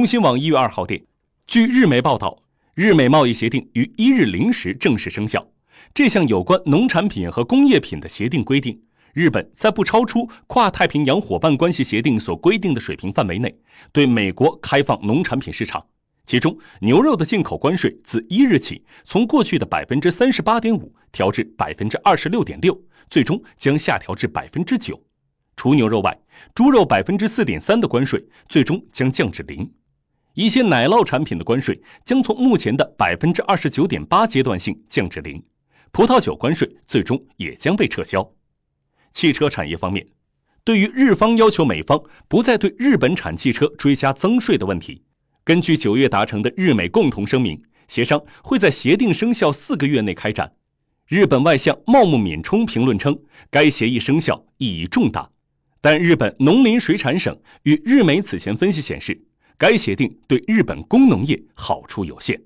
[0.00, 1.04] 中新网一月二号电，
[1.46, 5.46] 据日媒报道，日美贸易协定于一日零时正式生效。
[5.92, 8.80] 这项有关农产品和工业品的协定规定，
[9.12, 13.54] 日本在不超出跨太平洋伙伴关系协定所规定的水平范围内，
[13.92, 15.84] 对美国开放农产品市场。
[16.24, 22.74] 其中，牛肉的进口关税自一日起从过去的百分之三十八点五调至百分之二十六点六，
[23.10, 24.98] 最终将下调至百分之九。
[25.56, 26.18] 除牛肉外，
[26.54, 29.70] 猪肉百分之四点三的关税最终将降至零。
[30.34, 35.42] 一些奶酪产品的关税将从目前的百分之二十九点八阶段性降至零，
[35.90, 38.32] 葡萄酒关税最终也将被撤销。
[39.12, 40.06] 汽车产业方面，
[40.62, 45.02] 对于日方要求美方不再对日本产汽车追加增税的问题，
[45.42, 50.52] 根据九月达成的日美共同声明，协商会在协定生效四个月内开展。
[51.08, 53.18] 日本外相茂木敏充评论称，
[53.50, 55.28] 该协议生效意义重大，
[55.80, 59.20] 但日本农林水产省与日媒此前分析显示。
[59.60, 62.40] 该协定对日本工农业好处有限。